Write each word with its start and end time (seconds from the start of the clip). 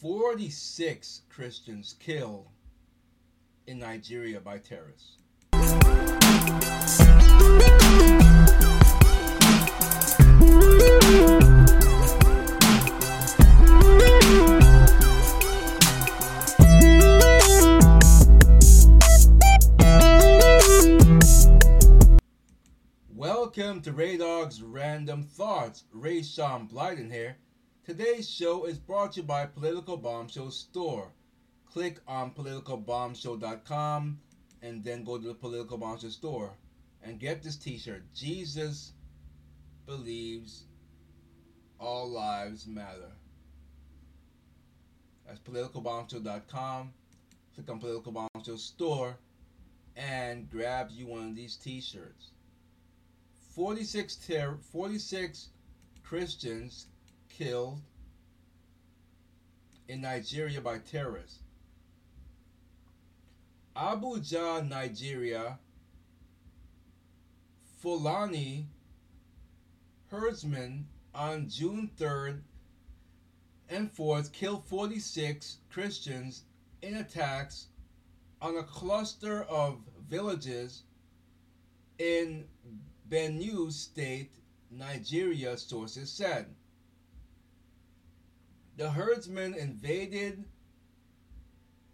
46 0.00 1.22
Christians 1.30 1.96
killed 1.98 2.48
in 3.66 3.78
Nigeria 3.78 4.38
by 4.40 4.58
terrorists. 4.58 5.16
Welcome 23.14 23.80
to 23.80 23.92
Rehdogg's 23.92 24.62
Random 24.62 25.22
Thoughts. 25.22 25.84
Ray 25.90 26.22
Sean 26.22 26.68
Blyden 26.68 27.10
here. 27.10 27.38
Today's 27.86 28.28
show 28.28 28.64
is 28.64 28.80
brought 28.80 29.12
to 29.12 29.20
you 29.20 29.26
by 29.28 29.46
Political 29.46 29.98
Bombshell 29.98 30.50
Store. 30.50 31.12
Click 31.72 32.00
on 32.08 32.32
politicalbombshell.com 32.32 34.18
and 34.60 34.82
then 34.82 35.04
go 35.04 35.18
to 35.18 35.28
the 35.28 35.34
Political 35.34 35.78
Bombshell 35.78 36.10
Store 36.10 36.50
and 37.04 37.20
get 37.20 37.44
this 37.44 37.54
t-shirt. 37.54 38.02
Jesus 38.12 38.92
believes 39.86 40.64
all 41.78 42.08
lives 42.08 42.66
matter. 42.66 43.12
That's 45.24 45.38
politicalbombshell.com. 45.38 46.92
Click 47.54 47.70
on 47.70 47.78
Political 47.78 48.28
Bombshell 48.34 48.58
Store 48.58 49.16
and 49.94 50.50
grab 50.50 50.88
you 50.90 51.06
one 51.06 51.28
of 51.28 51.36
these 51.36 51.54
t-shirts. 51.54 52.32
46, 53.54 54.16
ter- 54.16 54.58
46 54.72 55.50
Christians 56.02 56.88
killed 57.36 57.80
in 59.88 60.00
Nigeria 60.00 60.60
by 60.60 60.78
terrorists. 60.78 61.40
Abuja, 63.76 64.66
Nigeria, 64.66 65.58
Fulani 67.80 68.66
herdsmen 70.10 70.86
on 71.14 71.48
June 71.48 71.90
3rd 71.98 72.40
and 73.68 73.94
4th 73.94 74.32
killed 74.32 74.64
46 74.64 75.58
Christians 75.70 76.44
in 76.82 76.96
attacks 76.96 77.66
on 78.40 78.56
a 78.56 78.62
cluster 78.62 79.42
of 79.44 79.78
villages 80.08 80.84
in 81.98 82.44
Benue 83.10 83.70
State, 83.72 84.32
Nigeria, 84.70 85.56
sources 85.56 86.10
said. 86.10 86.46
The 88.76 88.90
herdsmen 88.90 89.54
invaded 89.54 90.44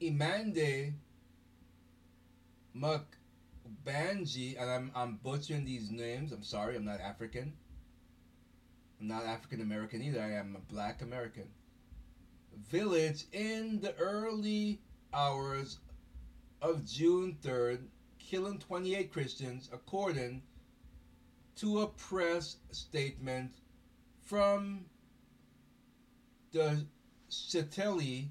Imande 0.01 0.95
Mukbanji, 2.77 4.61
and 4.61 4.69
I'm, 4.69 4.91
I'm 4.97 5.17
butchering 5.23 5.65
these 5.65 5.93
names. 5.93 6.33
I'm 6.33 6.43
sorry, 6.43 6.75
I'm 6.75 6.85
not 6.85 7.01
African. 7.01 7.53
I'm 9.01 9.07
not 9.07 9.25
African 9.25 9.61
American 9.61 10.03
either. 10.03 10.21
I 10.21 10.33
am 10.33 10.57
a 10.57 10.73
black 10.73 11.03
American. 11.03 11.49
Village 12.69 13.27
in 13.33 13.81
the 13.81 13.95
early 13.97 14.81
hours 15.15 15.79
of 16.61 16.85
June 16.85 17.37
3rd, 17.43 17.87
killing 18.19 18.59
28 18.59 19.13
Christians, 19.13 19.71
according 19.73 20.43
to 21.57 21.83
a 21.83 21.87
press 21.87 22.57
statement 22.73 23.53
from 24.25 24.85
the 26.53 26.85
Sheteli 27.31 28.29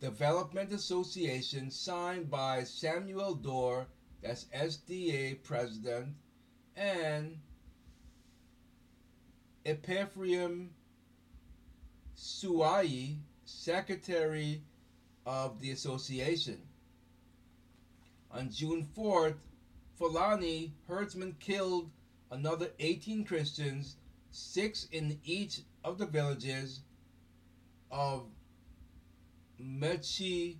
Development 0.00 0.72
Association 0.72 1.70
signed 1.70 2.30
by 2.30 2.62
Samuel 2.62 3.34
Dorr, 3.34 3.88
that's 4.22 4.44
SDA 4.54 5.42
president, 5.42 6.14
and 6.76 7.38
Ephraim 9.66 10.70
Suai, 12.16 13.16
secretary 13.44 14.62
of 15.26 15.60
the 15.60 15.72
association. 15.72 16.62
On 18.30 18.48
June 18.48 18.86
4th, 18.96 19.38
Fulani 19.96 20.72
herdsmen 20.86 21.34
killed 21.40 21.90
another 22.30 22.70
18 22.78 23.24
Christians, 23.24 23.96
six 24.30 24.86
in 24.92 25.18
each 25.24 25.62
of 25.84 25.98
the 25.98 26.06
villages 26.06 26.80
of 27.90 28.26
Mechi 29.60 30.56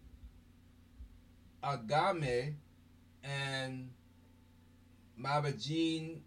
Agame 1.62 2.54
and 3.22 3.90
Mabajin 5.18 6.20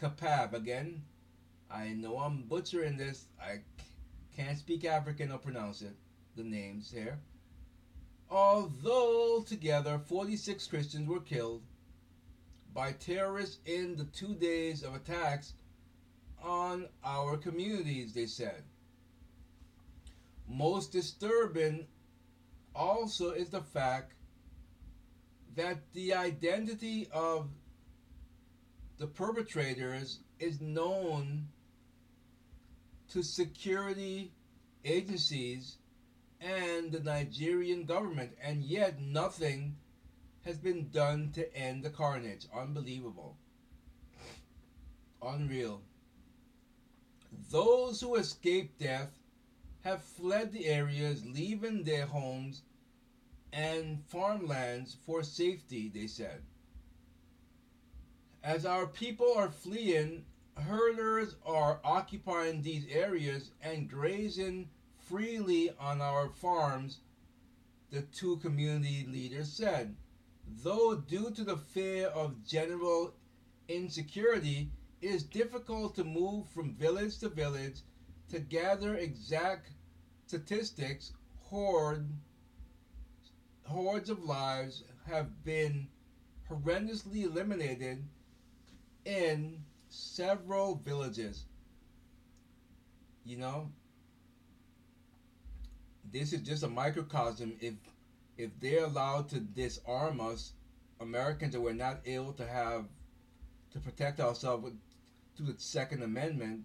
Kapab. 0.00 0.54
Again, 0.54 1.02
I 1.70 1.88
know 1.88 2.18
I'm 2.18 2.42
butchering 2.42 2.96
this. 2.96 3.26
I 3.40 3.60
can't 4.36 4.58
speak 4.58 4.84
African 4.84 5.30
or 5.30 5.38
pronounce 5.38 5.82
it, 5.82 5.94
the 6.36 6.44
names 6.44 6.90
here. 6.90 7.18
Although 8.30 9.44
together 9.46 9.98
46 9.98 10.66
Christians 10.68 11.08
were 11.08 11.20
killed 11.20 11.62
by 12.72 12.92
terrorists 12.92 13.58
in 13.66 13.96
the 13.96 14.04
two 14.04 14.34
days 14.34 14.82
of 14.82 14.94
attacks 14.94 15.54
on 16.42 16.88
our 17.04 17.36
communities, 17.36 18.14
they 18.14 18.26
said. 18.26 18.62
Most 20.50 20.90
disturbing 20.90 21.86
also 22.74 23.30
is 23.30 23.50
the 23.50 23.60
fact 23.60 24.14
that 25.54 25.92
the 25.92 26.12
identity 26.12 27.08
of 27.12 27.48
the 28.98 29.06
perpetrators 29.06 30.18
is 30.40 30.60
known 30.60 31.46
to 33.10 33.22
security 33.22 34.32
agencies 34.84 35.76
and 36.40 36.90
the 36.90 37.00
Nigerian 37.00 37.84
government, 37.84 38.32
and 38.42 38.64
yet 38.64 39.00
nothing 39.00 39.76
has 40.44 40.58
been 40.58 40.90
done 40.90 41.30
to 41.34 41.54
end 41.56 41.84
the 41.84 41.90
carnage. 41.90 42.46
Unbelievable. 42.52 43.36
Unreal. 45.22 45.82
Those 47.52 48.00
who 48.00 48.16
escaped 48.16 48.80
death 48.80 49.19
have 49.82 50.02
fled 50.02 50.52
the 50.52 50.66
areas, 50.66 51.24
leaving 51.24 51.84
their 51.84 52.06
homes 52.06 52.62
and 53.52 54.02
farmlands 54.08 54.96
for 55.06 55.22
safety, 55.22 55.90
they 55.92 56.06
said. 56.06 56.42
As 58.42 58.64
our 58.64 58.86
people 58.86 59.34
are 59.36 59.50
fleeing, 59.50 60.24
herders 60.56 61.36
are 61.44 61.80
occupying 61.84 62.62
these 62.62 62.86
areas 62.90 63.50
and 63.62 63.88
grazing 63.88 64.68
freely 64.98 65.70
on 65.78 66.00
our 66.00 66.28
farms, 66.28 67.00
the 67.90 68.02
two 68.02 68.36
community 68.36 69.06
leaders 69.10 69.52
said. 69.52 69.96
Though, 70.62 70.96
due 70.96 71.30
to 71.32 71.44
the 71.44 71.56
fear 71.56 72.08
of 72.08 72.44
general 72.44 73.14
insecurity, 73.68 74.70
it 75.00 75.10
is 75.10 75.22
difficult 75.22 75.94
to 75.96 76.04
move 76.04 76.48
from 76.48 76.74
village 76.74 77.18
to 77.18 77.28
village 77.28 77.80
to 78.30 78.40
gather 78.40 78.96
exact 78.96 79.70
statistics, 80.26 81.12
horde, 81.42 82.08
hordes 83.64 84.10
of 84.10 84.24
lives 84.24 84.84
have 85.06 85.44
been 85.44 85.88
horrendously 86.48 87.24
eliminated 87.24 88.04
in 89.04 89.62
several 89.88 90.76
villages. 90.76 91.44
You 93.24 93.38
know, 93.38 93.70
this 96.12 96.32
is 96.32 96.40
just 96.40 96.62
a 96.62 96.68
microcosm. 96.68 97.56
If 97.60 97.74
if 98.38 98.50
they're 98.58 98.84
allowed 98.84 99.28
to 99.30 99.40
disarm 99.40 100.20
us, 100.20 100.54
Americans, 101.00 101.54
and 101.54 101.62
we're 101.62 101.72
not 101.74 102.00
able 102.06 102.32
to 102.34 102.46
have 102.46 102.86
to 103.72 103.78
protect 103.80 104.18
ourselves 104.20 104.72
through 105.36 105.46
the 105.46 105.54
Second 105.58 106.02
Amendment, 106.02 106.64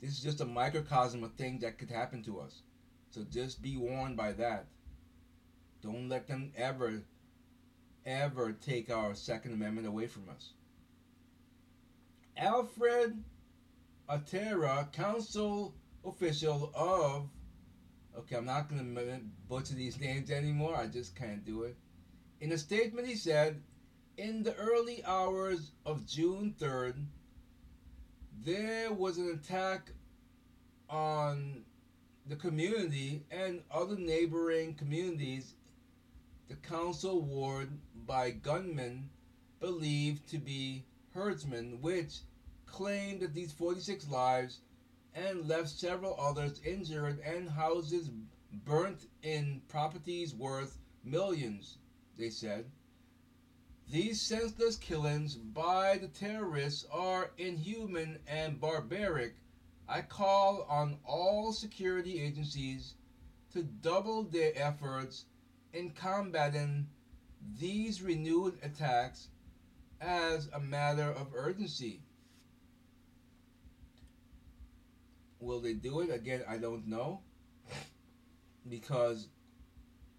this 0.00 0.10
is 0.10 0.20
just 0.20 0.40
a 0.40 0.44
microcosm 0.44 1.24
of 1.24 1.32
things 1.34 1.62
that 1.62 1.78
could 1.78 1.90
happen 1.90 2.22
to 2.24 2.40
us. 2.40 2.62
So 3.10 3.24
just 3.30 3.62
be 3.62 3.76
warned 3.76 4.16
by 4.16 4.32
that. 4.32 4.66
Don't 5.82 6.08
let 6.08 6.26
them 6.26 6.52
ever, 6.56 7.02
ever 8.04 8.52
take 8.52 8.90
our 8.90 9.14
Second 9.14 9.52
Amendment 9.52 9.86
away 9.86 10.06
from 10.06 10.28
us. 10.28 10.52
Alfred 12.36 13.22
Atera, 14.08 14.92
council 14.92 15.74
official 16.04 16.70
of, 16.74 17.28
okay, 18.18 18.36
I'm 18.36 18.44
not 18.44 18.68
going 18.68 18.94
to 18.94 19.20
butcher 19.48 19.74
these 19.74 19.98
names 20.00 20.30
anymore, 20.30 20.76
I 20.76 20.86
just 20.86 21.16
can't 21.16 21.44
do 21.44 21.62
it. 21.62 21.76
In 22.40 22.52
a 22.52 22.58
statement, 22.58 23.06
he 23.06 23.14
said, 23.14 23.62
in 24.18 24.42
the 24.42 24.54
early 24.56 25.04
hours 25.04 25.72
of 25.84 26.06
June 26.06 26.54
3rd, 26.58 27.04
there 28.44 28.92
was 28.92 29.18
an 29.18 29.30
attack 29.30 29.90
on 30.88 31.64
the 32.28 32.36
community 32.36 33.22
and 33.30 33.62
other 33.70 33.96
neighboring 33.96 34.74
communities 34.74 35.54
the 36.48 36.54
council 36.56 37.20
ward 37.22 37.68
by 38.06 38.30
gunmen 38.30 39.08
believed 39.58 40.28
to 40.28 40.38
be 40.38 40.84
herdsmen, 41.12 41.80
which 41.80 42.20
claimed 42.66 43.20
that 43.20 43.34
these 43.34 43.52
46 43.52 44.08
lives 44.08 44.60
and 45.14 45.48
left 45.48 45.70
several 45.70 46.16
others 46.20 46.60
injured 46.64 47.18
and 47.20 47.48
houses 47.48 48.10
burnt 48.64 49.06
in 49.22 49.60
properties 49.68 50.34
worth 50.34 50.78
millions, 51.04 51.78
they 52.18 52.30
said. 52.30 52.66
These 53.88 54.20
senseless 54.20 54.76
killings 54.76 55.36
by 55.36 55.98
the 55.98 56.08
terrorists 56.08 56.86
are 56.90 57.30
inhuman 57.38 58.18
and 58.26 58.60
barbaric. 58.60 59.36
I 59.88 60.02
call 60.02 60.66
on 60.68 60.98
all 61.04 61.52
security 61.52 62.20
agencies 62.20 62.94
to 63.52 63.62
double 63.62 64.24
their 64.24 64.50
efforts 64.56 65.26
in 65.72 65.90
combating 65.90 66.88
these 67.60 68.02
renewed 68.02 68.58
attacks 68.60 69.28
as 70.00 70.48
a 70.52 70.58
matter 70.58 71.12
of 71.12 71.28
urgency. 71.32 72.02
Will 75.38 75.60
they 75.60 75.74
do 75.74 76.00
it? 76.00 76.10
Again, 76.10 76.42
I 76.48 76.58
don't 76.58 76.88
know. 76.88 77.20
Because 78.68 79.28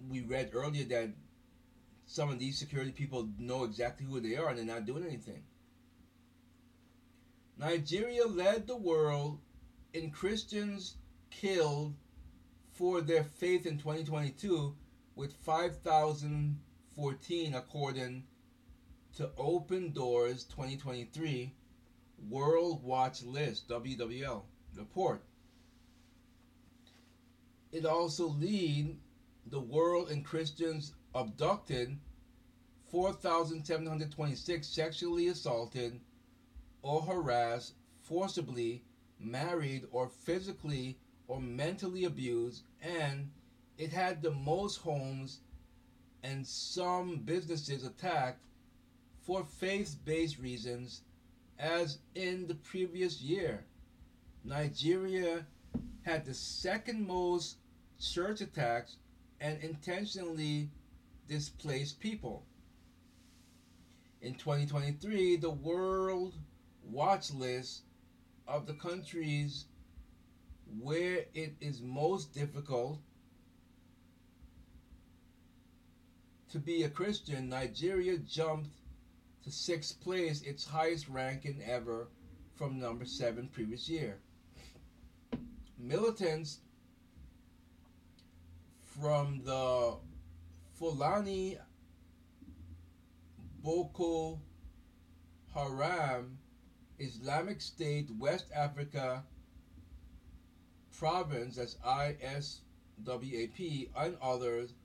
we 0.09 0.21
read 0.21 0.51
earlier 0.53 0.85
that 0.85 1.09
some 2.07 2.29
of 2.29 2.39
these 2.39 2.57
security 2.57 2.91
people 2.91 3.29
know 3.37 3.65
exactly 3.65 4.05
who 4.05 4.21
they 4.21 4.37
are 4.37 4.47
and 4.49 4.57
they're 4.57 4.65
not 4.65 4.85
doing 4.85 5.03
anything. 5.03 5.43
Nigeria 7.59 8.25
led 8.25 8.65
the 8.65 8.77
world 8.77 9.39
in 9.93 10.09
Christians 10.09 10.95
killed 11.29 11.93
for 12.73 13.01
their 13.01 13.25
faith 13.25 13.65
in 13.65 13.77
2022 13.77 14.73
with 15.15 15.33
5,014 15.33 17.53
according 17.53 18.23
to 19.15 19.29
Open 19.37 19.91
Doors 19.91 20.45
2023 20.45 21.51
World 22.29 22.83
Watch 22.83 23.21
List 23.23 23.67
WWL 23.67 24.43
report. 24.75 25.21
It 27.71 27.85
also 27.85 28.27
lead 28.27 28.97
the 29.47 29.59
world 29.59 30.09
in 30.09 30.23
Christians 30.23 30.93
abducted 31.17 31.97
4,726 32.91 34.67
sexually 34.67 35.27
assaulted 35.27 35.99
or 36.81 37.01
harassed, 37.01 37.73
forcibly 38.03 38.83
married 39.19 39.87
or 39.91 40.07
physically 40.07 40.97
or 41.27 41.41
mentally 41.41 42.05
abused, 42.05 42.63
and 42.81 43.31
it 43.77 43.91
had 43.91 44.21
the 44.21 44.31
most 44.31 44.77
homes 44.77 45.39
and 46.23 46.45
some 46.45 47.17
businesses 47.17 47.83
attacked 47.83 48.43
for 49.21 49.43
faith 49.43 49.97
based 50.05 50.39
reasons 50.39 51.01
as 51.59 51.97
in 52.15 52.47
the 52.47 52.55
previous 52.55 53.21
year. 53.21 53.65
Nigeria 54.43 55.45
had 56.03 56.25
the 56.25 56.33
second 56.33 57.05
most 57.05 57.57
church 57.99 58.39
attacks 58.41 58.97
and 59.41 59.61
intentionally 59.61 60.69
displaced 61.27 61.99
people. 61.99 62.45
In 64.21 64.33
2023, 64.35 65.37
the 65.37 65.49
World 65.49 66.33
Watch 66.83 67.31
List 67.33 67.81
of 68.47 68.65
the 68.65 68.73
countries 68.73 69.65
where 70.81 71.25
it 71.33 71.55
is 71.61 71.81
most 71.81 72.33
difficult 72.33 72.99
to 76.49 76.59
be 76.59 76.83
a 76.83 76.89
Christian, 76.89 77.49
Nigeria 77.49 78.17
jumped 78.17 78.69
to 79.43 79.51
sixth 79.51 79.99
place, 80.01 80.41
its 80.41 80.65
highest 80.65 81.07
ranking 81.07 81.61
ever 81.65 82.07
from 82.55 82.79
number 82.79 83.05
seven 83.05 83.47
previous 83.47 83.87
year. 83.87 84.17
Militants 85.77 86.59
from 88.81 89.41
the 89.43 89.95
Fulani 90.77 91.57
Boko 93.63 94.39
Haram 95.51 96.37
Islamic 96.99 97.61
State 97.61 98.11
West 98.19 98.45
Africa 98.55 99.23
province 100.95 101.57
as 101.57 101.77
ISWAP 101.83 103.89
and 103.95 104.17
others 104.21 104.75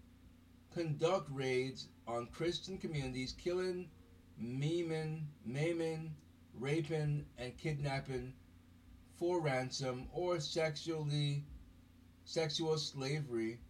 conduct 0.74 1.28
raids 1.30 1.88
on 2.08 2.26
Christian 2.28 2.78
communities, 2.78 3.32
killing, 3.32 3.90
maiming, 4.38 5.28
maiming, 5.44 6.14
raping, 6.58 7.26
and 7.36 7.54
kidnapping 7.58 8.32
for 9.18 9.42
ransom 9.42 10.06
or 10.14 10.40
sexually 10.40 11.44
sexual 12.24 12.78
slavery, 12.78 13.60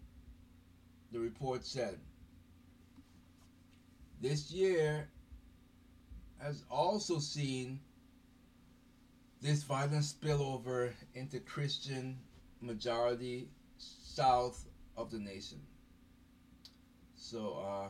the 1.10 1.18
report 1.18 1.66
said. 1.66 1.98
This 4.22 4.52
year 4.52 5.08
has 6.38 6.62
also 6.70 7.18
seen 7.18 7.80
this 9.40 9.64
violent 9.64 10.04
spillover 10.04 10.92
into 11.12 11.40
Christian 11.40 12.18
majority 12.60 13.48
south 13.78 14.64
of 14.96 15.10
the 15.10 15.18
nation. 15.18 15.60
So, 17.16 17.64
uh, 17.66 17.88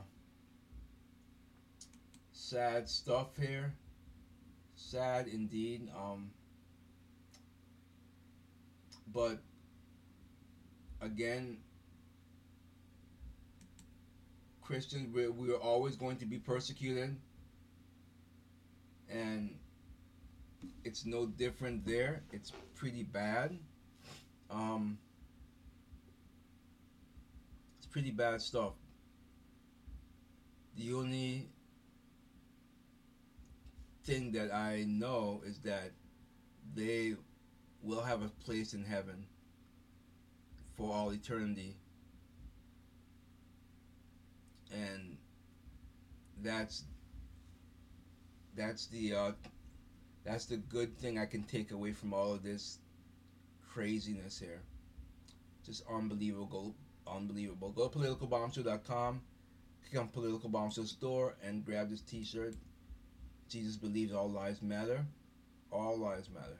sad 2.32 2.88
stuff 2.88 3.36
here. 3.38 3.74
Sad 4.74 5.26
indeed. 5.26 5.90
Um, 5.94 6.30
but 9.12 9.38
again, 11.02 11.58
Christians, 14.62 15.12
we 15.12 15.28
we 15.28 15.52
are 15.52 15.58
always 15.58 15.96
going 15.96 16.16
to 16.18 16.26
be 16.26 16.38
persecuted, 16.38 17.16
and 19.10 19.50
it's 20.84 21.04
no 21.04 21.26
different 21.26 21.84
there. 21.84 22.22
It's 22.32 22.52
pretty 22.74 23.02
bad. 23.02 23.58
Um, 24.50 24.98
it's 27.78 27.86
pretty 27.86 28.10
bad 28.10 28.40
stuff. 28.40 28.74
The 30.76 30.94
only 30.94 31.48
thing 34.04 34.32
that 34.32 34.52
I 34.54 34.84
know 34.86 35.42
is 35.44 35.58
that 35.60 35.90
they 36.74 37.16
will 37.82 38.02
have 38.02 38.22
a 38.22 38.28
place 38.44 38.74
in 38.74 38.84
heaven 38.84 39.26
for 40.76 40.92
all 40.94 41.10
eternity. 41.12 41.76
And 44.72 45.16
that's 46.42 46.84
that's 48.56 48.86
the 48.86 49.14
uh, 49.14 49.32
that's 50.24 50.46
the 50.46 50.56
good 50.56 50.96
thing 50.98 51.18
I 51.18 51.26
can 51.26 51.42
take 51.44 51.72
away 51.72 51.92
from 51.92 52.14
all 52.14 52.32
of 52.32 52.42
this 52.42 52.78
craziness 53.72 54.38
here. 54.38 54.60
Just 55.64 55.84
unbelievable, 55.90 56.74
unbelievable. 57.06 57.70
Go 57.70 57.88
to 57.88 57.98
politicalbombshell.com, 57.98 59.20
click 59.88 60.00
on 60.00 60.08
Political 60.08 60.48
Bombshell 60.50 60.84
store, 60.84 61.34
and 61.44 61.64
grab 61.64 61.90
this 61.90 62.00
T-shirt. 62.00 62.54
Jesus 63.48 63.76
believes 63.76 64.12
all 64.12 64.30
lives 64.30 64.62
matter. 64.62 65.04
All 65.70 65.96
lives 65.96 66.28
matter. 66.30 66.58